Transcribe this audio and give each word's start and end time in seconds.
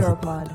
Europod. 0.00 0.48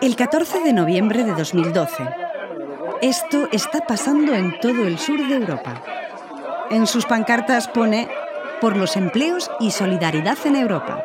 El 0.00 0.14
14 0.14 0.60
de 0.60 0.72
noviembre 0.72 1.24
de 1.24 1.32
2012. 1.32 2.08
Esto 3.02 3.48
está 3.52 3.80
pasando 3.80 4.34
en 4.34 4.58
todo 4.60 4.86
el 4.86 4.98
sur 4.98 5.18
de 5.26 5.34
Europa. 5.34 5.82
En 6.70 6.86
sus 6.86 7.06
pancartas 7.06 7.68
pone 7.68 8.08
por 8.60 8.76
los 8.76 8.96
empleos 8.96 9.50
y 9.60 9.70
solidaridad 9.70 10.38
en 10.44 10.56
Europa. 10.56 11.02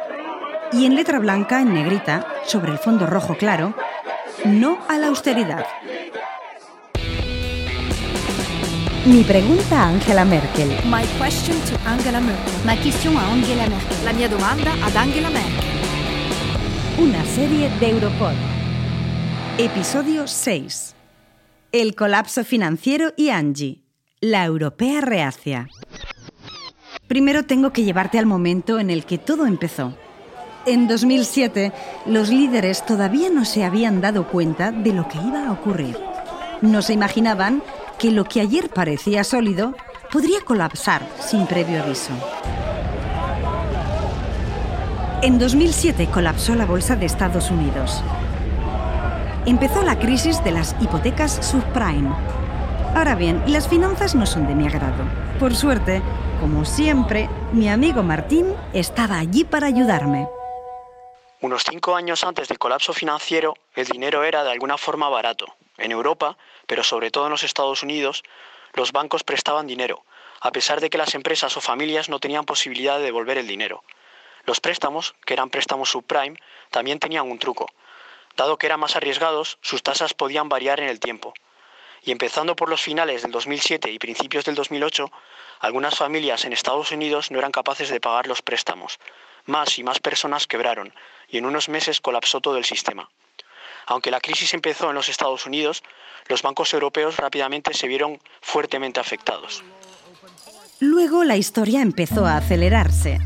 Y 0.72 0.86
en 0.86 0.96
letra 0.96 1.20
blanca, 1.20 1.62
en 1.62 1.74
negrita, 1.74 2.26
sobre 2.46 2.72
el 2.72 2.78
fondo 2.78 3.08
rojo 3.08 3.36
claro, 3.36 3.74
no 4.46 4.80
a 4.88 4.98
la 4.98 5.08
austeridad. 5.08 5.66
Mi 9.06 9.24
pregunta 9.24 9.82
a 9.82 9.90
Angela 9.90 10.26
Merkel. 10.26 10.70
My 10.86 11.06
question 11.20 11.58
to 11.62 11.90
Angela 11.90 12.20
Merkel. 12.20 12.54
Ma 12.66 12.76
question 12.76 13.18
a 13.18 13.32
Angela 13.32 13.68
Merkel. 13.68 14.06
La 14.06 14.14
mia 14.14 14.28
domanda 14.28 14.72
ad 14.84 14.96
Angela 14.96 15.30
Merkel. 15.30 15.66
Una 17.00 17.24
serie 17.26 17.70
de 17.80 17.90
Europod. 17.90 18.34
Episodio 19.58 20.28
6. 20.28 20.96
El 21.72 21.96
colapso 21.96 22.44
financiero 22.44 23.14
y 23.18 23.30
Angie. 23.30 23.84
La 24.20 24.46
europea 24.46 25.02
reacia. 25.02 25.68
Primero 27.08 27.44
tengo 27.44 27.74
que 27.74 27.84
llevarte 27.84 28.20
al 28.20 28.26
momento 28.26 28.80
en 28.80 28.90
el 28.90 29.06
que 29.06 29.18
todo 29.18 29.46
empezó. 29.46 29.98
En 30.68 30.88
2007, 30.88 31.72
los 32.06 32.30
líderes 32.30 32.86
todavía 32.86 33.32
no 33.32 33.46
se 33.46 33.64
habían 33.64 34.00
dado 34.00 34.28
cuenta 34.28 34.72
de 34.72 34.94
lo 34.94 35.08
que 35.08 35.18
iba 35.18 35.48
a 35.48 35.52
ocurrir. 35.52 35.98
No 36.62 36.84
se 36.84 36.94
imaginaban 36.94 37.64
que 37.98 38.12
lo 38.12 38.26
que 38.26 38.42
ayer 38.42 38.70
parecía 38.70 39.24
sólido 39.24 39.74
podría 40.12 40.42
colapsar 40.42 41.02
sin 41.20 41.48
previo 41.48 41.82
aviso. 41.82 42.12
En 45.24 45.40
2007 45.40 46.08
colapsó 46.14 46.54
la 46.54 46.68
bolsa 46.68 46.96
de 46.96 47.08
Estados 47.08 47.50
Unidos. 47.50 48.04
Empezó 49.48 49.82
la 49.82 49.98
crisis 49.98 50.44
de 50.44 50.52
las 50.52 50.76
hipotecas 50.80 51.40
subprime. 51.42 52.12
Ahora 52.94 53.16
bien, 53.16 53.42
las 53.48 53.68
finanzas 53.68 54.14
no 54.14 54.28
son 54.28 54.46
de 54.46 54.54
mi 54.54 54.68
agrado. 54.68 55.06
Por 55.40 55.56
suerte, 55.56 56.04
como 56.40 56.66
siempre, 56.66 57.30
mi 57.52 57.68
amigo 57.68 58.04
Martín 58.04 58.46
estaba 58.74 59.18
allí 59.18 59.44
para 59.44 59.66
ayudarme. 59.66 60.28
Unos 61.42 61.64
cinco 61.64 61.96
años 61.96 62.24
antes 62.24 62.50
del 62.50 62.60
colapso 62.60 62.94
financiero, 62.94 63.58
el 63.74 63.88
dinero 63.88 64.24
era 64.24 64.44
de 64.44 64.52
alguna 64.52 64.78
forma 64.78 65.10
barato. 65.10 65.56
En 65.80 65.92
Europa, 65.92 66.38
pero 66.68 66.84
sobre 66.84 67.10
todo 67.10 67.26
en 67.26 67.32
los 67.32 67.42
Estados 67.42 67.82
Unidos, 67.82 68.22
los 68.74 68.92
bancos 68.92 69.24
prestaban 69.24 69.66
dinero, 69.66 70.04
a 70.40 70.52
pesar 70.52 70.82
de 70.82 70.92
que 70.92 71.00
las 71.00 71.16
empresas 71.16 71.58
o 71.58 71.62
familias 71.62 72.10
no 72.10 72.20
tenían 72.20 72.46
posibilidad 72.46 73.00
de 73.00 73.06
devolver 73.06 73.40
el 73.40 73.48
dinero. 73.48 73.84
Los 74.46 74.60
préstamos, 74.60 75.16
que 75.26 75.34
eran 75.34 75.50
préstamos 75.50 75.90
subprime, 75.90 76.38
también 76.70 77.00
tenían 77.00 77.28
un 77.28 77.40
truco. 77.40 77.66
Dado 78.38 78.58
que 78.58 78.68
eran 78.68 78.80
más 78.80 78.96
arriesgados, 78.96 79.58
sus 79.62 79.82
tasas 79.82 80.14
podían 80.14 80.48
variar 80.48 80.80
en 80.80 80.90
el 80.90 81.00
tiempo. 81.00 81.34
Y 82.04 82.12
empezando 82.12 82.56
por 82.56 82.70
los 82.70 82.84
finales 82.84 83.24
del 83.24 83.32
2007 83.32 83.90
y 83.90 83.98
principios 83.98 84.46
del 84.46 84.54
2008, 84.54 85.12
algunas 85.60 85.96
familias 85.96 86.46
en 86.46 86.54
Estados 86.54 86.92
Unidos 86.92 87.32
no 87.32 87.40
eran 87.40 87.52
capaces 87.52 87.90
de 87.90 88.00
pagar 88.00 88.28
los 88.28 88.44
préstamos. 88.44 89.00
Más 89.46 89.78
y 89.80 89.84
más 89.84 90.00
personas 90.00 90.48
quebraron, 90.48 90.94
y 91.28 91.38
en 91.38 91.46
unos 91.46 91.70
meses 91.70 92.02
colapsó 92.02 92.42
todo 92.42 92.58
el 92.58 92.66
sistema. 92.66 93.10
Aunque 93.88 94.12
la 94.12 94.22
crisis 94.22 94.54
empezó 94.54 94.90
en 94.90 94.96
los 94.96 95.10
Estados 95.10 95.46
Unidos, 95.46 95.84
los 96.28 96.42
bancos 96.42 96.74
europeos 96.74 97.18
rápidamente 97.18 97.74
se 97.74 97.88
vieron 97.88 98.20
fuertemente 98.42 99.00
afectados. 99.00 99.64
Luego 100.80 101.24
la 101.24 101.38
historia 101.38 101.82
empezó 101.82 102.26
a 102.26 102.38
acelerarse. 102.38 103.20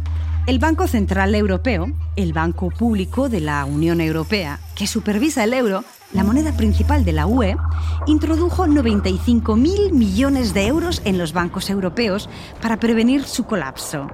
El 0.47 0.59
Banco 0.59 0.87
Central 0.87 1.33
Europeo, 1.33 1.87
el 2.15 2.31
banco 2.31 2.69
público 2.69 3.29
de 3.29 3.39
la 3.39 3.65
Unión 3.65 3.99
Europea, 3.99 4.59
que 4.75 4.85
supervisa 4.85 5.43
el 5.43 5.53
euro, 5.53 5.83
la 6.13 6.23
moneda 6.23 6.55
principal 6.55 7.03
de 7.03 7.13
la 7.13 7.25
UE, 7.25 7.57
introdujo 8.05 8.67
95.000 8.67 9.91
millones 9.91 10.53
de 10.53 10.67
euros 10.67 11.01
en 11.03 11.17
los 11.17 11.33
bancos 11.33 11.69
europeos 11.69 12.29
para 12.61 12.77
prevenir 12.77 13.23
su 13.23 13.45
colapso. 13.45 14.07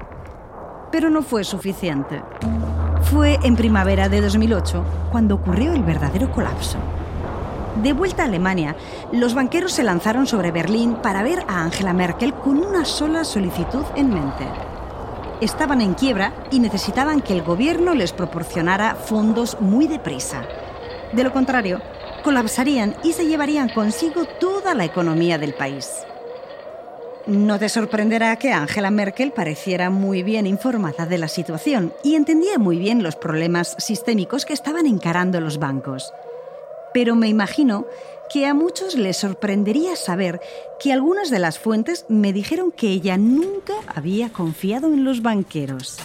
Pero 0.91 1.09
no 1.09 1.21
fue 1.21 1.43
suficiente. 1.43 2.21
Fue 3.03 3.39
en 3.43 3.55
primavera 3.55 4.09
de 4.09 4.21
2008 4.21 4.83
cuando 5.11 5.35
ocurrió 5.35 5.73
el 5.73 5.83
verdadero 5.83 6.31
colapso. 6.31 6.77
De 7.81 7.93
vuelta 7.93 8.23
a 8.23 8.25
Alemania, 8.25 8.75
los 9.13 9.33
banqueros 9.33 9.71
se 9.71 9.83
lanzaron 9.83 10.27
sobre 10.27 10.51
Berlín 10.51 10.95
para 10.95 11.23
ver 11.23 11.45
a 11.47 11.63
Angela 11.63 11.93
Merkel 11.93 12.33
con 12.33 12.57
una 12.57 12.83
sola 12.83 13.23
solicitud 13.23 13.85
en 13.95 14.13
mente. 14.13 14.45
Estaban 15.39 15.81
en 15.81 15.93
quiebra 15.93 16.33
y 16.51 16.59
necesitaban 16.59 17.21
que 17.21 17.33
el 17.33 17.41
gobierno 17.41 17.95
les 17.95 18.11
proporcionara 18.11 18.95
fondos 18.95 19.57
muy 19.61 19.87
deprisa. 19.87 20.43
De 21.13 21.23
lo 21.23 21.31
contrario, 21.31 21.81
colapsarían 22.23 22.95
y 23.03 23.13
se 23.13 23.25
llevarían 23.25 23.69
consigo 23.69 24.25
toda 24.39 24.75
la 24.75 24.85
economía 24.85 25.37
del 25.37 25.53
país. 25.53 26.05
No 27.27 27.59
te 27.59 27.69
sorprenderá 27.69 28.35
que 28.37 28.51
Angela 28.51 28.89
Merkel 28.89 29.31
pareciera 29.31 29.91
muy 29.91 30.23
bien 30.23 30.47
informada 30.47 31.05
de 31.05 31.19
la 31.19 31.27
situación 31.27 31.93
y 32.03 32.15
entendía 32.15 32.57
muy 32.57 32.79
bien 32.79 33.03
los 33.03 33.15
problemas 33.15 33.75
sistémicos 33.77 34.43
que 34.43 34.53
estaban 34.53 34.87
encarando 34.87 35.39
los 35.39 35.59
bancos. 35.59 36.11
Pero 36.93 37.15
me 37.15 37.27
imagino 37.27 37.85
que 38.33 38.47
a 38.47 38.53
muchos 38.53 38.95
les 38.95 39.17
sorprendería 39.17 39.95
saber 39.95 40.41
que 40.79 40.91
algunas 40.91 41.29
de 41.29 41.39
las 41.39 41.59
fuentes 41.59 42.05
me 42.09 42.33
dijeron 42.33 42.71
que 42.71 42.87
ella 42.87 43.17
nunca 43.17 43.73
había 43.93 44.29
confiado 44.29 44.87
en 44.87 45.03
los 45.03 45.21
banqueros. 45.21 45.99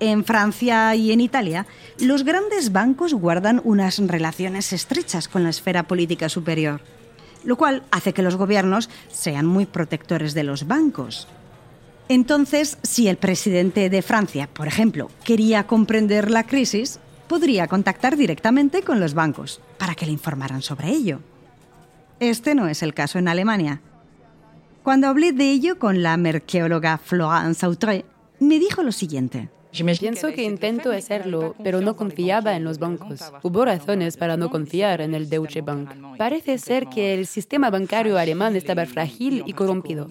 En 0.00 0.24
Francia 0.24 0.94
y 0.94 1.12
en 1.12 1.20
Italia, 1.20 1.66
los 1.98 2.24
grandes 2.24 2.72
bancos 2.72 3.12
guardan 3.12 3.60
unas 3.64 3.98
relaciones 3.98 4.72
estrechas 4.72 5.28
con 5.28 5.44
la 5.44 5.50
esfera 5.50 5.82
política 5.84 6.28
superior 6.28 6.80
lo 7.44 7.56
cual 7.56 7.82
hace 7.90 8.12
que 8.12 8.22
los 8.22 8.36
gobiernos 8.36 8.90
sean 9.08 9.46
muy 9.46 9.66
protectores 9.66 10.34
de 10.34 10.44
los 10.44 10.66
bancos. 10.66 11.28
Entonces, 12.08 12.78
si 12.82 13.08
el 13.08 13.16
presidente 13.16 13.88
de 13.88 14.02
Francia, 14.02 14.48
por 14.52 14.66
ejemplo, 14.66 15.10
quería 15.24 15.66
comprender 15.66 16.30
la 16.30 16.44
crisis, 16.44 16.98
podría 17.28 17.68
contactar 17.68 18.16
directamente 18.16 18.82
con 18.82 19.00
los 19.00 19.14
bancos 19.14 19.60
para 19.78 19.94
que 19.94 20.06
le 20.06 20.12
informaran 20.12 20.62
sobre 20.62 20.90
ello. 20.90 21.20
Este 22.20 22.54
no 22.54 22.68
es 22.68 22.82
el 22.82 22.94
caso 22.94 23.18
en 23.18 23.28
Alemania. 23.28 23.80
Cuando 24.82 25.06
hablé 25.08 25.32
de 25.32 25.50
ello 25.50 25.78
con 25.78 26.02
la 26.02 26.16
merqueóloga 26.16 26.98
Florence 26.98 27.64
Autré, 27.64 28.04
me 28.40 28.58
dijo 28.58 28.82
lo 28.82 28.92
siguiente. 28.92 29.48
Pienso 29.72 30.32
que 30.32 30.42
intento 30.42 30.92
hacerlo, 30.92 31.54
pero 31.62 31.80
no 31.80 31.96
confiaba 31.96 32.54
en 32.56 32.64
los 32.64 32.78
bancos. 32.78 33.20
Hubo 33.42 33.64
razones 33.64 34.16
para 34.16 34.36
no 34.36 34.50
confiar 34.50 35.00
en 35.00 35.14
el 35.14 35.28
Deutsche 35.28 35.62
Bank. 35.62 35.90
Parece 36.18 36.58
ser 36.58 36.86
que 36.88 37.14
el 37.14 37.26
sistema 37.26 37.70
bancario 37.70 38.18
alemán 38.18 38.54
estaba 38.54 38.84
frágil 38.86 39.42
y 39.46 39.52
corrompido. 39.54 40.08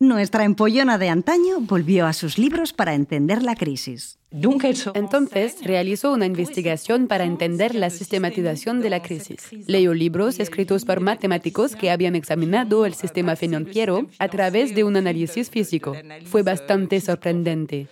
Nuestra 0.00 0.44
empollona 0.44 0.98
de 0.98 1.08
antaño 1.08 1.60
volvió 1.60 2.06
a 2.06 2.12
sus 2.12 2.36
libros 2.36 2.72
para 2.72 2.94
entender 2.94 3.42
la 3.42 3.54
crisis. 3.54 4.18
Entonces 4.94 5.58
realizó 5.62 6.12
una 6.12 6.26
investigación 6.26 7.06
para 7.06 7.24
entender 7.24 7.74
la 7.76 7.88
sistematización 7.88 8.80
de 8.80 8.90
la 8.90 9.00
crisis. 9.00 9.48
Leyó 9.68 9.94
libros 9.94 10.40
escritos 10.40 10.84
por 10.84 11.00
matemáticos 11.00 11.76
que 11.76 11.90
habían 11.90 12.16
examinado 12.16 12.84
el 12.84 12.94
sistema 12.94 13.36
financiero 13.36 14.08
a 14.18 14.28
través 14.28 14.74
de 14.74 14.82
un 14.82 14.96
análisis 14.96 15.50
físico. 15.50 15.94
Fue 16.24 16.42
bastante 16.42 17.00
sorprendente. 17.00 17.86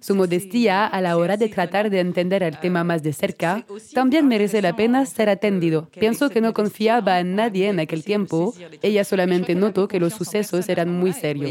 Su 0.00 0.14
modestia 0.14 0.86
a 0.86 1.00
la 1.02 1.16
hora 1.16 1.36
de 1.36 1.48
tratar 1.48 1.90
de 1.90 2.00
entender 2.00 2.42
el 2.42 2.58
tema 2.58 2.84
más 2.84 3.02
de 3.02 3.12
cerca 3.12 3.64
también 3.94 4.28
merece 4.28 4.62
la 4.62 4.74
pena 4.74 5.04
ser 5.04 5.28
atendido. 5.28 5.88
Pienso 5.90 6.30
que 6.30 6.40
no 6.40 6.54
confiaba 6.54 7.20
en 7.20 7.36
nadie 7.36 7.68
en 7.68 7.80
aquel 7.80 8.02
tiempo. 8.02 8.54
Ella 8.80 9.04
solamente 9.04 9.54
notó 9.54 9.88
que 9.88 10.00
los 10.00 10.14
sucesos 10.14 10.68
eran 10.68 10.90
muy 10.90 11.12
serios. 11.12 11.50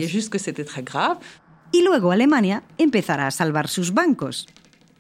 Y 1.71 1.83
luego 1.83 2.11
Alemania 2.11 2.63
empezará 2.77 3.27
a 3.27 3.31
salvar 3.31 3.67
sus 3.67 3.93
bancos. 3.93 4.47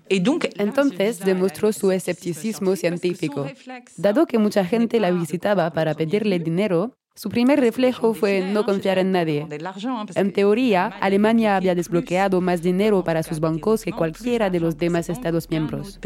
Entonces 0.09 1.19
demostró 1.19 1.71
su 1.71 1.91
escepticismo 1.91 2.75
científico. 2.75 3.47
Dado 3.95 4.25
que 4.25 4.37
mucha 4.37 4.65
gente 4.65 4.99
la 4.99 5.11
visitaba 5.11 5.71
para 5.71 5.93
pedirle 5.93 6.39
dinero, 6.39 6.93
su 7.13 7.29
primer 7.29 7.59
reflejo 7.59 8.13
fue 8.13 8.41
no 8.41 8.65
confiar 8.65 8.97
en 8.97 9.11
nadie. 9.11 9.45
En 10.15 10.31
teoría, 10.31 10.87
Alemania 11.01 11.57
había 11.57 11.75
desbloqueado 11.75 12.39
más 12.41 12.61
dinero 12.61 13.03
para 13.03 13.21
sus 13.21 13.39
bancos 13.39 13.83
que 13.83 13.91
cualquiera 13.91 14.49
de 14.49 14.59
los 14.61 14.77
demás 14.77 15.09
Estados 15.09 15.49
miembros. 15.49 15.99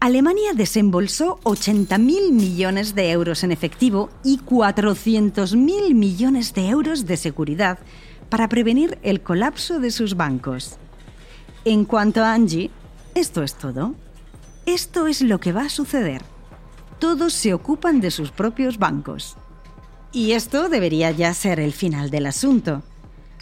Alemania 0.00 0.52
desembolsó 0.54 1.38
80.000 1.44 2.32
millones 2.32 2.94
de 2.94 3.10
euros 3.10 3.44
en 3.44 3.52
efectivo 3.52 4.08
y 4.24 4.38
400.000 4.38 5.94
millones 5.94 6.54
de 6.54 6.68
euros 6.68 7.06
de 7.06 7.16
seguridad 7.16 7.78
para 8.28 8.48
prevenir 8.48 8.98
el 9.02 9.20
colapso 9.20 9.78
de 9.80 9.90
sus 9.90 10.16
bancos. 10.16 10.76
En 11.64 11.84
cuanto 11.84 12.22
a 12.22 12.32
Angie, 12.32 12.70
esto 13.14 13.42
es 13.42 13.54
todo. 13.54 13.94
Esto 14.66 15.06
es 15.06 15.22
lo 15.22 15.38
que 15.40 15.52
va 15.52 15.62
a 15.62 15.68
suceder. 15.68 16.22
Todos 16.98 17.32
se 17.32 17.54
ocupan 17.54 18.00
de 18.00 18.10
sus 18.10 18.30
propios 18.30 18.78
bancos. 18.78 19.36
Y 20.12 20.32
esto 20.32 20.68
debería 20.68 21.10
ya 21.10 21.34
ser 21.34 21.60
el 21.60 21.72
final 21.72 22.10
del 22.10 22.26
asunto. 22.26 22.82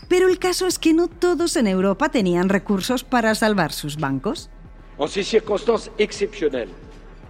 Pero 0.08 0.28
el 0.28 0.38
caso 0.38 0.66
es 0.66 0.78
que 0.78 0.92
no 0.92 1.08
todos 1.08 1.56
en 1.56 1.66
Europa 1.66 2.08
tenían 2.08 2.48
recursos 2.48 3.04
para 3.04 3.34
salvar 3.34 3.72
sus 3.72 3.96
bancos. 3.96 4.50
En 4.98 5.08
ces 5.08 5.26
circonstances 5.26 5.90
exceptionnelles, 5.98 6.70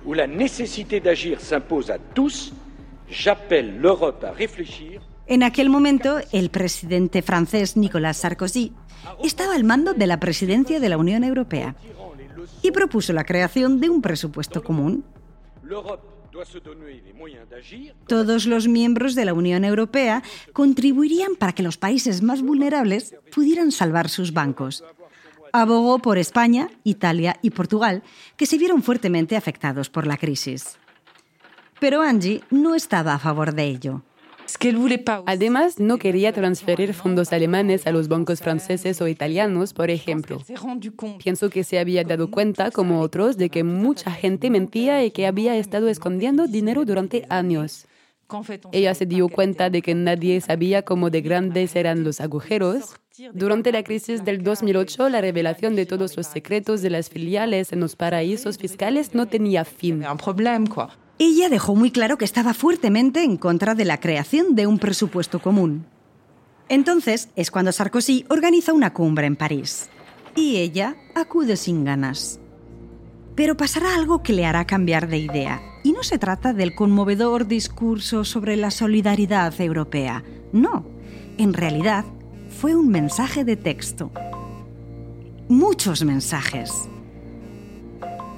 où 0.04 0.12
la 0.12 0.26
nécessité 0.26 1.00
d'agir 1.00 1.40
s'impose 1.40 1.90
à 1.90 1.98
tous, 1.98 2.52
j'appelle 3.08 3.78
l'Europe 3.80 4.22
à 4.24 4.32
réfléchir 4.32 5.00
en 5.26 5.42
aquel 5.42 5.70
momento, 5.70 6.20
el 6.32 6.50
presidente 6.50 7.22
francés 7.22 7.76
Nicolas 7.76 8.18
Sarkozy 8.18 8.72
estaba 9.22 9.54
al 9.54 9.64
mando 9.64 9.94
de 9.94 10.06
la 10.06 10.20
presidencia 10.20 10.80
de 10.80 10.88
la 10.88 10.98
Unión 10.98 11.24
Europea 11.24 11.76
y 12.62 12.70
propuso 12.70 13.12
la 13.12 13.24
creación 13.24 13.80
de 13.80 13.90
un 13.90 14.02
presupuesto 14.02 14.62
común. 14.62 15.04
Todos 18.06 18.46
los 18.46 18.68
miembros 18.68 19.14
de 19.14 19.24
la 19.24 19.34
Unión 19.34 19.64
Europea 19.64 20.22
contribuirían 20.52 21.36
para 21.36 21.52
que 21.52 21.62
los 21.62 21.78
países 21.78 22.22
más 22.22 22.42
vulnerables 22.42 23.14
pudieran 23.32 23.70
salvar 23.70 24.08
sus 24.08 24.32
bancos. 24.32 24.84
Abogó 25.52 26.00
por 26.00 26.18
España, 26.18 26.68
Italia 26.82 27.38
y 27.40 27.50
Portugal, 27.50 28.02
que 28.36 28.46
se 28.46 28.58
vieron 28.58 28.82
fuertemente 28.82 29.36
afectados 29.36 29.88
por 29.88 30.06
la 30.06 30.16
crisis. 30.16 30.78
Pero 31.78 32.02
Angie 32.02 32.42
no 32.50 32.74
estaba 32.74 33.14
a 33.14 33.18
favor 33.18 33.54
de 33.54 33.64
ello. 33.64 34.02
Además, 35.26 35.78
no 35.78 35.98
quería 35.98 36.32
transferir 36.32 36.94
fondos 36.94 37.32
alemanes 37.32 37.86
a 37.86 37.92
los 37.92 38.08
bancos 38.08 38.40
franceses 38.40 39.00
o 39.00 39.08
italianos, 39.08 39.74
por 39.74 39.90
ejemplo. 39.90 40.42
Pienso 41.22 41.50
que 41.50 41.64
se 41.64 41.78
había 41.78 42.04
dado 42.04 42.30
cuenta, 42.30 42.70
como 42.70 43.00
otros, 43.00 43.36
de 43.36 43.50
que 43.50 43.64
mucha 43.64 44.10
gente 44.10 44.50
mentía 44.50 45.04
y 45.04 45.10
que 45.10 45.26
había 45.26 45.56
estado 45.56 45.88
escondiendo 45.88 46.46
dinero 46.46 46.84
durante 46.84 47.26
años. 47.28 47.86
Ella 48.72 48.94
se 48.94 49.06
dio 49.06 49.28
cuenta 49.28 49.70
de 49.70 49.82
que 49.82 49.94
nadie 49.94 50.40
sabía 50.40 50.82
cómo 50.82 51.10
de 51.10 51.20
grandes 51.20 51.76
eran 51.76 52.04
los 52.04 52.20
agujeros. 52.20 52.94
Durante 53.32 53.70
la 53.70 53.84
crisis 53.84 54.24
del 54.24 54.42
2008, 54.42 55.08
la 55.08 55.20
revelación 55.20 55.76
de 55.76 55.86
todos 55.86 56.16
los 56.16 56.26
secretos 56.26 56.82
de 56.82 56.90
las 56.90 57.10
filiales 57.10 57.72
en 57.72 57.80
los 57.80 57.96
paraísos 57.96 58.58
fiscales 58.58 59.14
no 59.14 59.26
tenía 59.26 59.64
fin. 59.64 60.04
Ella 61.18 61.48
dejó 61.48 61.76
muy 61.76 61.92
claro 61.92 62.18
que 62.18 62.24
estaba 62.24 62.54
fuertemente 62.54 63.22
en 63.22 63.36
contra 63.36 63.74
de 63.74 63.84
la 63.84 64.00
creación 64.00 64.56
de 64.56 64.66
un 64.66 64.78
presupuesto 64.78 65.40
común. 65.40 65.86
Entonces 66.68 67.28
es 67.36 67.50
cuando 67.52 67.70
Sarkozy 67.70 68.24
organiza 68.28 68.72
una 68.72 68.92
cumbre 68.92 69.26
en 69.26 69.36
París. 69.36 69.90
Y 70.34 70.56
ella 70.56 70.96
acude 71.14 71.56
sin 71.56 71.84
ganas. 71.84 72.40
Pero 73.36 73.56
pasará 73.56 73.94
algo 73.94 74.22
que 74.22 74.32
le 74.32 74.44
hará 74.44 74.66
cambiar 74.66 75.08
de 75.08 75.18
idea. 75.18 75.60
Y 75.84 75.92
no 75.92 76.02
se 76.02 76.18
trata 76.18 76.52
del 76.52 76.74
conmovedor 76.74 77.46
discurso 77.46 78.24
sobre 78.24 78.56
la 78.56 78.72
solidaridad 78.72 79.60
europea. 79.60 80.24
No, 80.52 80.84
en 81.38 81.52
realidad 81.52 82.04
fue 82.48 82.74
un 82.74 82.88
mensaje 82.88 83.44
de 83.44 83.56
texto. 83.56 84.10
Muchos 85.48 86.04
mensajes. 86.04 86.88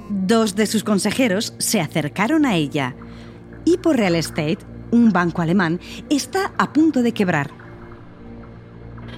Dos 0.09 0.55
de 0.55 0.67
sus 0.67 0.83
consejeros 0.83 1.53
se 1.57 1.81
acercaron 1.81 2.45
a 2.45 2.55
ella. 2.55 2.95
y 3.65 3.77
por 3.79 3.97
Real 3.97 4.15
Estate, 4.15 4.59
un 4.91 5.11
banco 5.11 5.41
alemán, 5.41 5.81
está 6.09 6.53
a 6.57 6.71
punto 6.71 7.03
de 7.03 7.11
quebrar. 7.11 7.51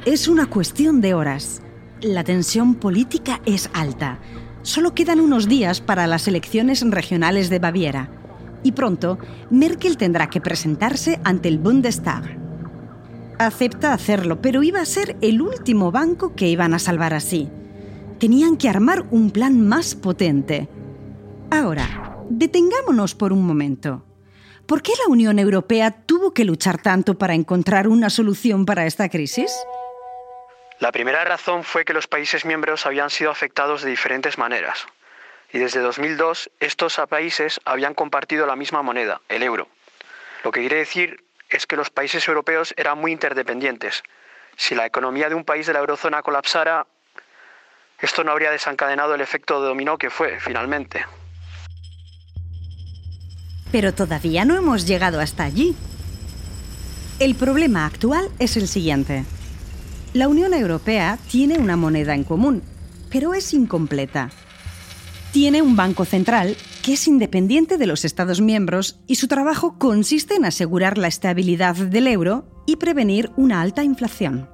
Es 0.08 0.28
una 0.28 0.48
cuestión 0.48 1.02
de 1.02 1.14
horas. 1.14 1.62
La 2.02 2.24
tensión 2.24 2.74
política 2.74 3.42
es 3.46 3.70
alta. 3.74 4.18
Solo 4.64 4.96
quedan 4.96 5.20
unos 5.20 5.48
días 5.48 5.82
para 5.82 6.08
las 6.08 6.28
elecciones 6.28 6.82
regionales 6.90 7.52
de 7.52 7.60
Baviera. 7.60 8.10
Y 8.64 8.72
pronto, 8.72 9.20
Merkel 9.52 9.98
tendrá 9.98 10.32
que 10.32 10.42
presentarse 10.42 11.20
ante 11.24 11.48
el 11.48 11.60
Bundestag. 11.60 12.24
Acepta 13.38 13.94
hacerlo, 13.94 14.42
pero 14.42 14.64
iba 14.64 14.82
a 14.82 14.86
ser 14.86 15.16
el 15.22 15.44
último 15.44 15.92
banco 15.92 16.34
que 16.34 16.50
iban 16.50 16.74
a 16.74 16.80
salvar 16.80 17.14
así. 17.14 17.50
Tenían 18.18 18.58
que 18.58 18.68
armar 18.68 19.06
un 19.12 19.30
plan 19.30 19.62
más 19.68 19.94
potente. 19.94 20.68
Ahora, 21.52 21.88
detengámonos 22.30 23.16
por 23.16 23.34
un 23.34 23.46
momento. 23.46 24.06
¿Por 24.68 24.84
qué 24.84 24.92
la 25.04 25.12
Unión 25.12 25.40
Europea 25.40 25.90
tuvo 26.06 26.32
que 26.32 26.46
luchar 26.46 26.80
tanto 26.80 27.18
para 27.18 27.34
encontrar 27.34 27.88
una 27.88 28.12
solución 28.12 28.68
para 28.68 28.86
esta 28.86 29.10
crisis? 29.10 29.52
La 30.80 30.92
primera 30.92 31.24
razón 31.26 31.64
fue 31.64 31.86
que 31.86 31.94
los 31.94 32.06
países 32.08 32.46
miembros 32.46 32.86
habían 32.86 33.10
sido 33.10 33.32
afectados 33.32 33.82
de 33.82 33.90
diferentes 33.90 34.38
maneras. 34.38 34.86
Y 35.52 35.58
desde 35.58 35.80
2002 35.80 36.52
estos 36.60 37.02
países 37.10 37.60
habían 37.66 37.96
compartido 37.96 38.46
la 38.46 38.56
misma 38.56 38.84
moneda, 38.84 39.22
el 39.28 39.42
euro. 39.42 39.68
Lo 40.44 40.52
que 40.52 40.60
quiere 40.60 40.78
decir 40.78 41.24
es 41.50 41.66
que 41.66 41.76
los 41.76 41.90
países 41.90 42.28
europeos 42.28 42.76
eran 42.78 43.00
muy 43.00 43.12
interdependientes. 43.12 44.04
Si 44.56 44.76
la 44.76 44.86
economía 44.86 45.30
de 45.30 45.36
un 45.36 45.46
país 45.46 45.66
de 45.66 45.74
la 45.74 45.80
eurozona 45.80 46.22
colapsara, 46.22 46.86
esto 48.00 48.24
no 48.24 48.32
habría 48.32 48.52
desencadenado 48.52 49.16
el 49.16 49.22
efecto 49.22 49.60
dominó 49.60 49.98
que 49.98 50.12
fue, 50.12 50.40
finalmente. 50.40 51.06
Pero 53.72 53.94
todavía 53.94 54.46
no 54.46 54.58
hemos 54.58 54.88
llegado 54.88 55.20
hasta 55.20 55.44
allí. 55.44 55.76
El 57.20 57.36
problema 57.36 57.86
actual 57.86 58.30
es 58.40 58.58
el 58.58 58.68
siguiente. 58.68 59.26
La 60.14 60.28
Unión 60.28 60.54
Europea 60.54 61.20
tiene 61.30 61.60
una 61.60 61.76
moneda 61.76 62.16
en 62.16 62.24
común, 62.24 62.64
pero 63.12 63.34
es 63.34 63.54
incompleta. 63.54 64.32
Tiene 65.32 65.62
un 65.62 65.76
banco 65.76 66.06
central 66.06 66.56
que 66.82 66.94
es 66.94 67.08
independiente 67.08 67.78
de 67.78 67.86
los 67.86 68.06
Estados 68.06 68.42
miembros 68.42 69.00
y 69.06 69.16
su 69.16 69.28
trabajo 69.28 69.78
consiste 69.78 70.36
en 70.36 70.46
asegurar 70.46 70.98
la 70.98 71.08
estabilidad 71.08 71.76
del 71.76 72.08
euro 72.08 72.46
y 72.66 72.78
prevenir 72.78 73.30
una 73.36 73.62
alta 73.62 73.84
inflación. 73.84 74.50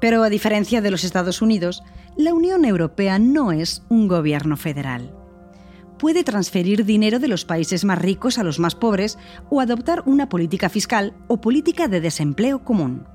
Pero 0.00 0.22
a 0.22 0.30
diferencia 0.30 0.80
de 0.80 0.90
los 0.90 1.04
Estados 1.04 1.42
Unidos, 1.42 1.82
la 2.16 2.32
Unión 2.32 2.64
Europea 2.64 3.18
no 3.18 3.52
es 3.52 3.82
un 3.90 4.08
gobierno 4.08 4.56
federal 4.56 5.17
puede 5.98 6.24
transferir 6.24 6.84
dinero 6.84 7.18
de 7.18 7.28
los 7.28 7.44
países 7.44 7.84
más 7.84 7.98
ricos 7.98 8.38
a 8.38 8.44
los 8.44 8.58
más 8.58 8.74
pobres 8.74 9.18
o 9.50 9.60
adoptar 9.60 10.02
una 10.06 10.28
política 10.28 10.68
fiscal 10.68 11.14
o 11.26 11.40
política 11.40 11.88
de 11.88 12.00
desempleo 12.00 12.64
común. 12.64 13.06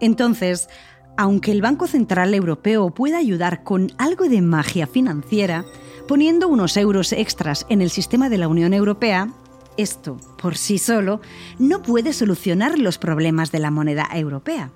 Entonces, 0.00 0.68
aunque 1.16 1.50
el 1.50 1.62
Banco 1.62 1.86
Central 1.86 2.32
Europeo 2.32 2.94
pueda 2.94 3.18
ayudar 3.18 3.64
con 3.64 3.90
algo 3.98 4.28
de 4.28 4.40
magia 4.40 4.86
financiera, 4.86 5.64
poniendo 6.06 6.48
unos 6.48 6.76
euros 6.76 7.12
extras 7.12 7.66
en 7.68 7.82
el 7.82 7.90
sistema 7.90 8.28
de 8.28 8.38
la 8.38 8.48
Unión 8.48 8.72
Europea, 8.72 9.28
esto, 9.76 10.16
por 10.40 10.56
sí 10.56 10.78
solo, 10.78 11.20
no 11.58 11.82
puede 11.82 12.12
solucionar 12.12 12.78
los 12.78 12.98
problemas 12.98 13.52
de 13.52 13.58
la 13.58 13.70
moneda 13.70 14.08
europea. 14.12 14.70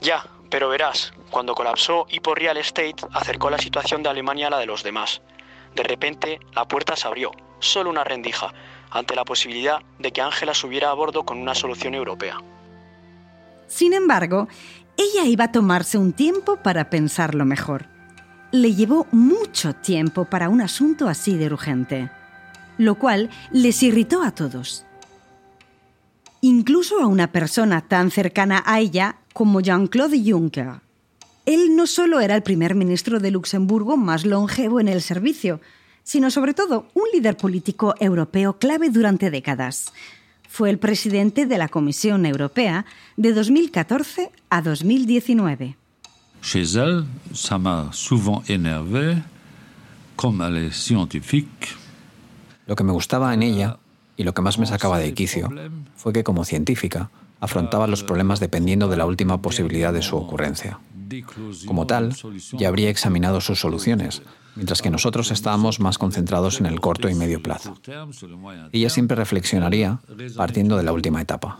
Ya, 0.00 0.24
pero 0.52 0.68
verás, 0.68 1.14
cuando 1.30 1.54
colapsó 1.54 2.06
por 2.22 2.38
Real 2.38 2.58
Estate 2.58 2.96
acercó 3.14 3.48
la 3.48 3.56
situación 3.56 4.02
de 4.02 4.10
Alemania 4.10 4.48
a 4.48 4.50
la 4.50 4.58
de 4.58 4.66
los 4.66 4.82
demás. 4.82 5.22
De 5.74 5.82
repente, 5.82 6.40
la 6.54 6.68
puerta 6.68 6.94
se 6.94 7.08
abrió, 7.08 7.30
solo 7.58 7.88
una 7.88 8.04
rendija, 8.04 8.52
ante 8.90 9.16
la 9.16 9.24
posibilidad 9.24 9.78
de 9.98 10.12
que 10.12 10.20
Ángela 10.20 10.52
subiera 10.52 10.90
a 10.90 10.92
bordo 10.92 11.24
con 11.24 11.38
una 11.38 11.54
solución 11.54 11.94
europea. 11.94 12.36
Sin 13.66 13.94
embargo, 13.94 14.46
ella 14.98 15.24
iba 15.24 15.44
a 15.44 15.52
tomarse 15.52 15.96
un 15.96 16.12
tiempo 16.12 16.56
para 16.58 16.90
pensarlo 16.90 17.46
mejor. 17.46 17.86
Le 18.50 18.74
llevó 18.74 19.06
mucho 19.10 19.74
tiempo 19.74 20.26
para 20.26 20.50
un 20.50 20.60
asunto 20.60 21.08
así 21.08 21.38
de 21.38 21.46
urgente, 21.46 22.10
lo 22.76 22.96
cual 22.96 23.30
les 23.52 23.82
irritó 23.82 24.22
a 24.22 24.32
todos. 24.32 24.84
Incluso 26.42 27.00
a 27.00 27.06
una 27.06 27.32
persona 27.32 27.80
tan 27.80 28.10
cercana 28.10 28.62
a 28.66 28.80
ella 28.80 29.16
como 29.32 29.60
Jean-Claude 29.60 30.22
Juncker. 30.24 30.80
Él 31.44 31.74
no 31.76 31.86
solo 31.86 32.20
era 32.20 32.36
el 32.36 32.42
primer 32.42 32.74
ministro 32.74 33.18
de 33.18 33.30
Luxemburgo 33.30 33.96
más 33.96 34.24
longevo 34.24 34.78
en 34.80 34.88
el 34.88 35.02
servicio, 35.02 35.60
sino 36.04 36.30
sobre 36.30 36.54
todo 36.54 36.86
un 36.94 37.04
líder 37.12 37.36
político 37.36 37.94
europeo 37.98 38.58
clave 38.58 38.90
durante 38.90 39.30
décadas. 39.30 39.92
Fue 40.48 40.70
el 40.70 40.78
presidente 40.78 41.46
de 41.46 41.58
la 41.58 41.68
Comisión 41.68 42.26
Europea 42.26 42.84
de 43.16 43.32
2014 43.32 44.30
a 44.50 44.62
2019. 44.62 45.74
Chez 46.42 46.76
elle, 46.76 47.04
ça 47.32 47.56
m'a 47.56 47.88
souvent 47.92 48.42
énervé, 48.48 49.16
comme 50.16 50.42
elle 50.42 50.66
est 50.66 50.72
scientifique. 50.72 51.76
Lo 52.66 52.74
que 52.74 52.84
me 52.84 52.92
gustaba 52.92 53.32
en 53.32 53.42
ella 53.42 53.78
y 54.16 54.24
lo 54.24 54.34
que 54.34 54.42
más 54.42 54.58
me 54.58 54.66
sacaba 54.66 54.98
de 54.98 55.14
quicio 55.14 55.48
fue 55.96 56.12
que 56.12 56.24
como 56.24 56.44
científica 56.44 57.10
afrontaba 57.42 57.88
los 57.88 58.04
problemas 58.04 58.38
dependiendo 58.38 58.88
de 58.88 58.96
la 58.96 59.04
última 59.04 59.42
posibilidad 59.42 59.92
de 59.92 60.00
su 60.00 60.16
ocurrencia. 60.16 60.78
Como 61.66 61.86
tal, 61.86 62.14
ya 62.52 62.68
habría 62.68 62.88
examinado 62.88 63.40
sus 63.40 63.58
soluciones, 63.58 64.22
mientras 64.54 64.80
que 64.80 64.90
nosotros 64.90 65.32
estábamos 65.32 65.80
más 65.80 65.98
concentrados 65.98 66.60
en 66.60 66.66
el 66.66 66.80
corto 66.80 67.10
y 67.10 67.14
medio 67.14 67.42
plazo. 67.42 67.76
Ella 68.70 68.88
siempre 68.88 69.16
reflexionaría 69.16 69.98
partiendo 70.36 70.76
de 70.76 70.84
la 70.84 70.92
última 70.92 71.20
etapa. 71.20 71.58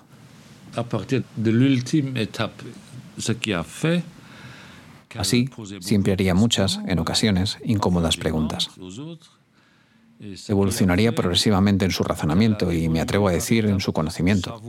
Así, 5.19 5.51
siempre 5.81 6.12
haría 6.12 6.35
muchas, 6.35 6.79
en 6.87 7.01
ocasiones, 7.01 7.59
incómodas 7.65 8.17
preguntas. 8.17 8.71
Evolucionaría 10.49 11.12
progresivamente 11.14 11.85
en 11.85 11.91
su 11.91 12.05
razonamiento 12.05 12.71
y, 12.73 12.88
me 12.88 13.00
atrevo 13.00 13.26
a 13.26 13.33
decir, 13.33 13.67
en 13.67 13.81
su 13.81 13.93
conocimiento. 13.93 14.61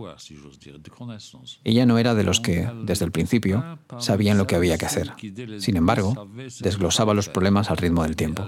Ella 1.63 1.85
no 1.85 1.99
era 1.99 2.15
de 2.15 2.23
los 2.23 2.39
que, 2.39 2.67
desde 2.83 3.05
el 3.05 3.11
principio, 3.11 3.77
sabían 3.99 4.39
lo 4.39 4.47
que 4.47 4.55
había 4.55 4.79
que 4.79 4.87
hacer. 4.87 5.13
Sin 5.59 5.77
embargo, 5.77 6.27
desglosaba 6.59 7.13
los 7.13 7.29
problemas 7.29 7.69
al 7.69 7.77
ritmo 7.77 8.01
del 8.01 8.15
tiempo. 8.15 8.47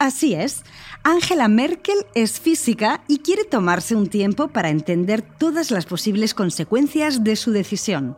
Así 0.00 0.34
es. 0.34 0.64
Angela 1.04 1.46
Merkel 1.46 2.06
es 2.14 2.40
física 2.40 3.04
y 3.06 3.18
quiere 3.18 3.44
tomarse 3.44 3.94
un 3.94 4.08
tiempo 4.08 4.48
para 4.48 4.70
entender 4.70 5.22
todas 5.22 5.70
las 5.70 5.86
posibles 5.86 6.34
consecuencias 6.34 7.22
de 7.22 7.36
su 7.36 7.52
decisión. 7.52 8.16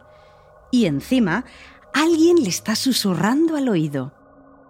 Y 0.71 0.87
encima, 0.87 1.45
alguien 1.93 2.43
le 2.43 2.49
está 2.49 2.75
susurrando 2.75 3.57
al 3.57 3.69
oído 3.69 4.22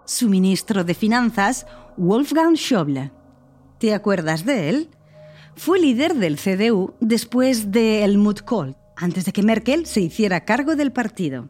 su 0.05 0.29
ministro 0.29 0.83
de 0.83 0.93
Finanzas, 0.93 1.65
Wolfgang 1.97 2.55
Schäuble. 2.55 3.11
¿Te 3.77 3.93
acuerdas 3.93 4.45
de 4.45 4.69
él? 4.69 4.89
Fue 5.55 5.79
líder 5.79 6.15
del 6.15 6.37
CDU 6.37 6.93
después 6.99 7.71
de 7.71 8.03
Helmut 8.03 8.41
Kohl, 8.41 8.75
antes 8.95 9.25
de 9.25 9.31
que 9.31 9.43
Merkel 9.43 9.85
se 9.85 10.01
hiciera 10.01 10.45
cargo 10.45 10.75
del 10.75 10.91
partido. 10.91 11.49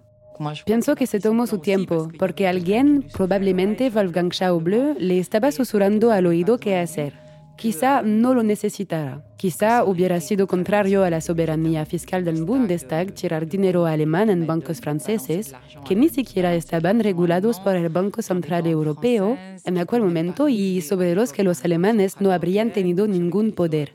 Pienso 0.65 0.95
que 0.95 1.07
se 1.07 1.19
tomó 1.19 1.47
su 1.47 1.59
tiempo, 1.59 2.09
porque 2.17 2.47
alguien, 2.47 3.07
probablemente 3.13 3.89
Wolfgang 3.89 4.31
Schäuble, 4.31 4.95
le 4.99 5.19
estaba 5.19 5.51
susurrando 5.51 6.11
al 6.11 6.25
oído 6.25 6.57
qué 6.57 6.77
hacer. 6.77 7.22
Quizá 7.55 8.01
no 8.01 8.33
lo 8.33 8.43
necesitara. 8.43 9.23
Quizá 9.37 9.83
hubiera 9.83 10.19
sido 10.21 10.47
contrario 10.47 11.03
a 11.03 11.09
la 11.09 11.21
soberanía 11.21 11.85
fiscal 11.85 12.25
del 12.25 12.43
Bundestag 12.43 13.13
tirar 13.13 13.47
dinero 13.47 13.85
alemán 13.85 14.29
en 14.29 14.47
bancos 14.47 14.81
franceses 14.81 15.53
que 15.87 15.95
ni 15.95 16.09
siquiera 16.09 16.55
estaban 16.55 16.99
regulados 16.99 17.59
por 17.59 17.75
el 17.75 17.89
Banco 17.89 18.21
Central 18.21 18.67
Europeo 18.67 19.37
en 19.65 19.77
aquel 19.77 20.01
momento 20.01 20.49
y 20.49 20.81
sobre 20.81 21.13
los 21.13 21.31
que 21.31 21.43
los 21.43 21.63
alemanes 21.63 22.19
no 22.19 22.31
habrían 22.31 22.71
tenido 22.71 23.07
ningún 23.07 23.51
poder. 23.51 23.91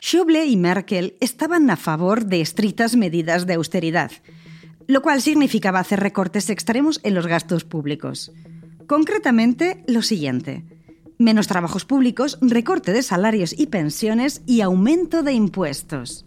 Schäuble 0.00 0.46
y 0.46 0.56
Merkel 0.56 1.16
estaban 1.20 1.68
a 1.70 1.76
favor 1.76 2.24
de 2.24 2.40
estrictas 2.40 2.96
medidas 2.96 3.46
de 3.46 3.54
austeridad, 3.54 4.10
lo 4.86 5.02
cual 5.02 5.20
significaba 5.20 5.80
hacer 5.80 6.00
recortes 6.00 6.50
extremos 6.50 7.00
en 7.02 7.14
los 7.14 7.26
gastos 7.26 7.64
públicos. 7.64 8.32
Concretamente, 8.86 9.82
lo 9.86 10.02
siguiente 10.02 10.64
menos 11.18 11.46
trabajos 11.46 11.84
públicos, 11.84 12.38
recorte 12.40 12.92
de 12.92 13.02
salarios 13.02 13.54
y 13.58 13.66
pensiones 13.66 14.42
y 14.46 14.60
aumento 14.60 15.22
de 15.22 15.32
impuestos. 15.32 16.24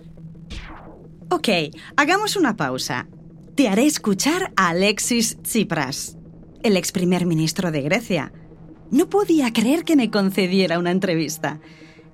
Ok, 1.30 1.50
hagamos 1.96 2.36
una 2.36 2.56
pausa. 2.56 3.08
Te 3.56 3.68
haré 3.68 3.86
escuchar 3.86 4.54
a 4.56 4.70
Alexis 4.70 5.38
Tsipras, 5.42 6.18
el 6.64 6.78
ex 6.78 6.92
primer 6.92 7.26
ministro 7.26 7.72
de 7.72 7.82
Grecia. 7.82 8.32
No 8.92 9.10
podía 9.10 9.52
creer 9.52 9.84
que 9.84 9.96
me 9.96 10.10
concediera 10.10 10.80
una 10.80 10.92
entrevista. 10.92 11.60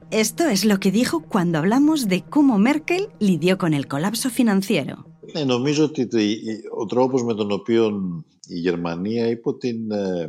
Esto 0.09 0.47
es 0.47 0.65
lo 0.65 0.79
que 0.79 0.91
dijo 0.91 1.21
cuando 1.21 1.59
hablamos 1.59 2.07
de 2.07 2.23
cómo 2.23 2.57
Merkel 2.57 3.09
lidió 3.19 3.57
con 3.57 3.73
el 3.73 3.87
colapso 3.87 4.29
financiero. 4.29 5.12
Νομίζω 5.45 5.83
ότι 5.83 6.07
ο 6.77 6.85
τρόπος 6.85 7.23
με 7.23 7.33
τον 7.33 7.51
οποίο 7.51 7.91
η 8.47 8.59
Γερμανία 8.59 9.27
υπό 9.27 9.57
την 9.57 9.77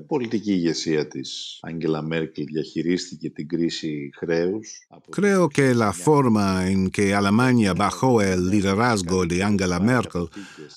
πολιτική 0.07 0.53
ηγεσία 0.53 1.09
της 1.09 1.59
Άγγελα 1.63 2.03
Μέρκελ 2.03 2.45
διαχειρίστηκε 2.45 3.31
την 3.31 3.49
κρίση 3.49 4.11
χρέους. 4.15 4.87
Creo 5.17 5.49
que 5.49 5.75
la 5.75 5.93
forma 5.93 6.47
en 6.71 6.91
que 6.91 7.15
Alemania 7.15 7.73
bajo 7.75 8.23
el 8.23 8.41
liderazgo 8.51 9.27
de 9.27 9.43
Angela 9.43 9.81
Merkel 9.81 10.27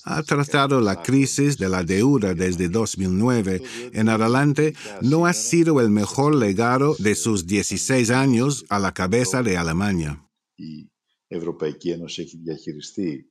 ha 0.04 0.22
tratado 0.22 0.80
la 0.80 0.96
crisis 1.08 1.56
de 1.62 1.68
la 1.68 1.82
deuda 1.82 2.34
desde 2.34 2.68
2009 2.68 3.62
en 3.92 4.08
adelante 4.08 4.74
no 5.00 5.26
ha 5.26 5.32
sido 5.32 5.80
el 5.80 5.90
mejor 5.90 6.34
legado 6.34 6.96
de 6.98 7.14
sus 7.14 7.46
16 7.46 8.10
años 8.10 8.64
a 8.68 8.78
la 8.78 8.92
cabeza 8.92 9.42
de 9.42 9.56
Alemania. 9.56 10.12
Η 11.30 11.36
Ευρωπαϊκή 11.36 11.90
Ένωση 11.90 12.22
έχει 12.22 12.36
διαχειριστεί 12.36 13.30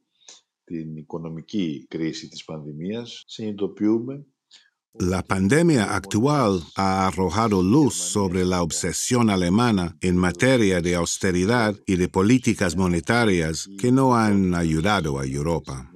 la 4.99 5.21
pandemia 5.21 5.95
actual 5.95 6.63
ha 6.75 7.07
arrojado 7.07 7.61
luz 7.61 7.93
sobre 7.93 8.45
la 8.45 8.63
obsesión 8.63 9.29
alemana 9.29 9.95
en 10.01 10.17
materia 10.17 10.81
de 10.81 10.95
austeridad 10.95 11.75
y 11.85 11.97
de 11.97 12.09
políticas 12.09 12.75
monetarias 12.75 13.69
que 13.79 13.91
no 13.91 14.15
han 14.15 14.55
ayudado 14.55 15.19
a 15.19 15.25
Europa. 15.25 15.91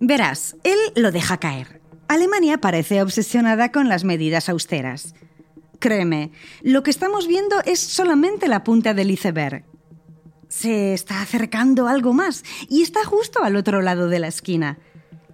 Verás, 0.00 0.56
él 0.64 0.78
lo 0.96 1.12
deja 1.12 1.36
caer. 1.36 1.81
Alemania 2.12 2.58
parece 2.58 3.00
obsesionada 3.00 3.72
con 3.72 3.88
las 3.88 4.04
medidas 4.04 4.50
austeras. 4.50 5.14
Créeme, 5.78 6.30
lo 6.60 6.82
que 6.82 6.90
estamos 6.90 7.26
viendo 7.26 7.56
es 7.64 7.80
solamente 7.80 8.48
la 8.48 8.64
punta 8.64 8.92
del 8.92 9.10
iceberg. 9.10 9.64
Se 10.46 10.92
está 10.92 11.22
acercando 11.22 11.88
algo 11.88 12.12
más 12.12 12.44
y 12.68 12.82
está 12.82 13.02
justo 13.04 13.42
al 13.42 13.56
otro 13.56 13.80
lado 13.80 14.10
de 14.10 14.18
la 14.18 14.28
esquina. 14.28 14.78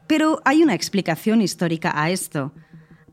Pero 0.06 0.40
hay 0.44 0.62
una 0.62 0.74
explicación 0.74 1.42
histórica 1.42 2.00
a 2.00 2.10
esto. 2.10 2.52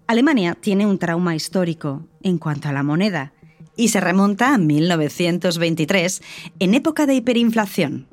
Alemania 0.06 0.54
tiene 0.54 0.86
un 0.86 1.00
trauma 1.00 1.36
histórico 1.36 2.08
en 2.22 2.38
cuanto 2.38 2.70
a 2.70 2.72
la 2.72 2.84
moneda 2.84 3.34
y 3.76 3.88
se 3.88 4.00
remonta 4.00 4.54
a 4.54 4.60
1923, 4.60 6.22
en 6.60 6.74
época 6.76 7.08
de 7.08 7.16
hiperinflación. 7.16 8.08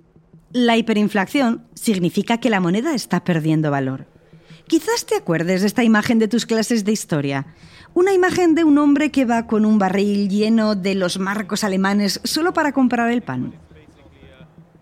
La 0.51 0.79
hiperinflación 0.79 1.67
significa 1.75 2.39
que 2.39 2.49
la 2.49 2.61
moneda 2.61 2.95
está 2.95 3.23
perdiendo 3.23 3.71
valor. 3.71 4.07
Quizás 4.66 5.07
te 5.07 5.16
acuerdes 5.16 5.61
de 5.61 5.66
esta 5.66 5.85
imagen 5.85 6.19
de 6.19 6.28
tus 6.28 6.47
clases 6.47 6.85
de 6.85 6.92
historia. 6.92 7.47
Una 7.95 8.12
imagen 8.12 8.54
de 8.54 8.64
un 8.64 8.78
hombre 8.78 9.11
que 9.11 9.25
va 9.25 9.47
con 9.47 9.64
un 9.64 9.78
barril 9.78 10.28
lleno 10.28 10.75
de 10.75 10.95
los 10.95 11.19
marcos 11.19 11.64
alemanes 11.64 12.21
solo 12.25 12.52
para 12.52 12.73
comprar 12.73 13.11
el 13.11 13.23
pan. 13.23 13.54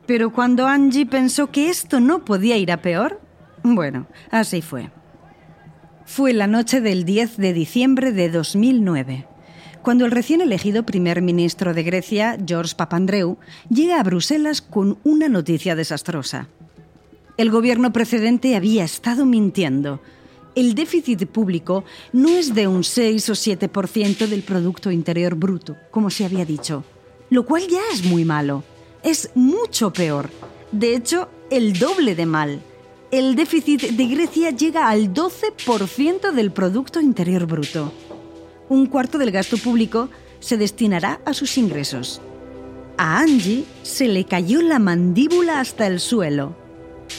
Pero 0.06 0.32
cuando 0.32 0.66
Angie 0.66 1.06
pensó 1.06 1.50
que 1.50 1.70
esto 1.70 2.00
no 2.00 2.24
podía 2.24 2.56
ir 2.56 2.72
a 2.72 2.82
peor, 2.82 3.20
bueno, 3.62 4.06
así 4.30 4.62
fue. 4.62 4.90
Fue 6.04 6.32
la 6.32 6.46
noche 6.46 6.80
del 6.80 7.04
10 7.04 7.36
de 7.36 7.52
diciembre 7.52 8.12
de 8.12 8.30
2009, 8.30 9.26
cuando 9.82 10.04
el 10.04 10.10
recién 10.10 10.40
elegido 10.40 10.84
primer 10.84 11.22
ministro 11.22 11.72
de 11.72 11.82
Grecia, 11.82 12.36
George 12.44 12.74
Papandreou, 12.76 13.38
llega 13.68 14.00
a 14.00 14.02
Bruselas 14.02 14.60
con 14.60 14.98
una 15.04 15.28
noticia 15.28 15.74
desastrosa. 15.74 16.48
El 17.40 17.50
gobierno 17.50 17.90
precedente 17.90 18.54
había 18.54 18.84
estado 18.84 19.24
mintiendo. 19.24 20.02
El 20.54 20.74
déficit 20.74 21.24
público 21.24 21.84
no 22.12 22.28
es 22.28 22.52
de 22.52 22.66
un 22.66 22.84
6 22.84 23.30
o 23.30 23.32
7% 23.32 24.26
del 24.26 24.42
Producto 24.42 24.90
Interior 24.90 25.36
Bruto, 25.36 25.74
como 25.90 26.10
se 26.10 26.26
había 26.26 26.44
dicho, 26.44 26.84
lo 27.30 27.46
cual 27.46 27.66
ya 27.66 27.80
es 27.94 28.04
muy 28.04 28.26
malo. 28.26 28.62
Es 29.02 29.30
mucho 29.34 29.90
peor. 29.90 30.28
De 30.70 30.94
hecho, 30.94 31.30
el 31.50 31.78
doble 31.78 32.14
de 32.14 32.26
mal. 32.26 32.60
El 33.10 33.36
déficit 33.36 33.92
de 33.92 34.06
Grecia 34.06 34.50
llega 34.50 34.90
al 34.90 35.14
12% 35.14 36.32
del 36.32 36.52
Producto 36.52 37.00
Interior 37.00 37.46
Bruto. 37.46 37.90
Un 38.68 38.84
cuarto 38.84 39.16
del 39.16 39.30
gasto 39.30 39.56
público 39.56 40.10
se 40.40 40.58
destinará 40.58 41.22
a 41.24 41.32
sus 41.32 41.56
ingresos. 41.56 42.20
A 42.98 43.20
Angie 43.20 43.64
se 43.82 44.08
le 44.08 44.26
cayó 44.26 44.60
la 44.60 44.78
mandíbula 44.78 45.58
hasta 45.58 45.86
el 45.86 46.00
suelo. 46.00 46.59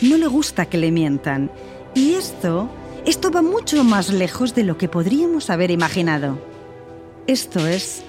No 0.01 0.17
le 0.17 0.27
gusta 0.27 0.65
que 0.65 0.77
le 0.77 0.91
mientan. 0.91 1.51
Y 1.93 2.13
esto, 2.13 2.69
esto 3.05 3.31
va 3.31 3.41
mucho 3.41 3.83
más 3.83 4.10
lejos 4.12 4.55
de 4.55 4.63
lo 4.63 4.77
que 4.77 4.88
podríamos 4.88 5.50
haber 5.50 5.71
imaginado. 5.71 6.39
Esto 7.27 7.67
es 7.67 8.03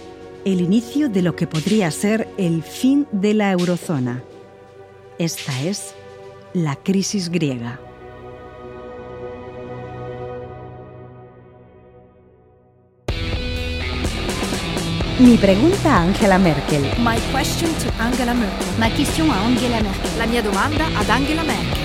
el 0.45 0.61
inicio 0.61 1.09
de 1.09 1.23
lo 1.23 1.37
que 1.37 1.47
podría 1.47 1.91
ser 1.91 2.29
el 2.37 2.62
fin 2.62 3.07
de 3.12 3.35
la 3.35 3.53
eurozona. 3.53 4.23
Esta 5.19 5.62
es 5.62 5.95
la 6.55 6.77
crisis 6.77 7.29
griega. 7.29 7.81
Mi 15.19 15.37
pregunta 15.37 15.90
a 15.90 16.00
Angela 16.07 16.38
Merkel. 16.38 16.83
My 16.99 17.21
question 17.31 17.69
to 17.81 17.92
Angela 18.02 18.33
Merkel. 18.33 18.66
Ma 18.78 18.88
question 18.88 19.28
a 19.28 19.35
Angela 19.35 19.83
Merkel. 19.83 20.19
La 20.19 20.26
mia 20.26 20.42
domanda 20.42 20.85
ad 20.97 21.09
Angela 21.11 21.42
Merkel. 21.45 21.78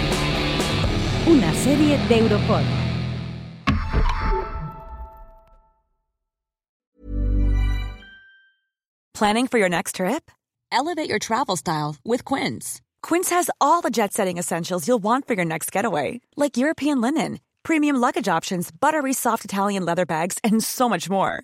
Una 1.28 1.54
serie 1.54 1.98
de 2.08 2.20
Europod. 2.20 2.64
Planning 9.14 9.48
for 9.48 9.58
your 9.58 9.70
next 9.70 9.96
trip? 9.96 10.32
Elevate 10.72 11.10
your 11.10 11.20
travel 11.20 11.58
style 11.58 11.98
with 12.06 12.24
Quince. 12.24 12.82
Quince 13.04 13.30
has 13.32 13.50
all 13.60 13.82
the 13.82 13.90
jet 13.90 14.14
setting 14.14 14.38
essentials 14.38 14.88
you'll 14.88 15.04
want 15.04 15.28
for 15.28 15.34
your 15.34 15.46
next 15.46 15.72
getaway, 15.72 16.22
like 16.38 16.56
European 16.56 17.02
linen, 17.02 17.40
premium 17.64 17.98
luggage 17.98 18.30
options, 18.30 18.72
buttery 18.72 19.14
soft 19.14 19.44
Italian 19.44 19.84
leather 19.84 20.06
bags, 20.06 20.38
and 20.46 20.64
so 20.64 20.88
much 20.88 21.10
more. 21.10 21.44